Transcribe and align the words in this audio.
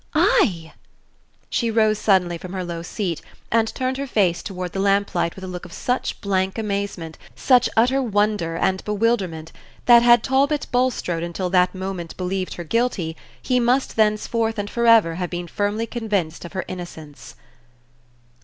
"I!" 0.15 0.73
She 1.51 1.69
rose 1.69 1.99
suddenly 1.99 2.39
from 2.39 2.53
her 2.53 2.63
low 2.63 2.81
seat, 2.81 3.21
and 3.51 3.67
turned 3.75 3.97
her 3.97 4.07
face 4.07 4.41
toward 4.41 4.71
the 4.71 4.79
lamplight 4.79 5.35
with 5.35 5.43
a 5.43 5.47
look 5.47 5.63
of 5.63 5.71
such 5.73 6.19
blank 6.21 6.57
amazement, 6.57 7.19
such 7.35 7.69
utter 7.77 8.01
wonder 8.01 8.55
and 8.55 8.83
bewilderment, 8.83 9.51
that, 9.85 10.01
had 10.01 10.23
Talbot 10.23 10.65
Bulstrode 10.71 11.21
until 11.21 11.51
that 11.51 11.75
moment 11.75 12.17
believed 12.17 12.55
her 12.55 12.63
guilty, 12.63 13.15
he 13.39 13.59
must 13.59 13.95
thenceforth 13.95 14.57
and 14.57 14.71
for 14.71 14.87
ever 14.87 15.13
have 15.21 15.29
been 15.29 15.45
firmly 15.47 15.85
convinced 15.85 16.45
of 16.45 16.53
her 16.53 16.65
innocence. 16.67 17.35